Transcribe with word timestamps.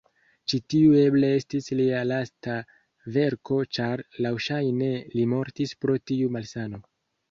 Ĉi-tiu 0.53 0.95
eble 1.01 1.29
estis 1.41 1.69
lia 1.81 1.99
lasta 2.13 2.57
verko 3.19 3.61
ĉar 3.79 4.07
laŭŝajne 4.27 4.93
li 5.17 5.31
mortis 5.39 5.81
pro 5.83 6.05
tiu 6.11 6.37
malsano. 6.39 6.87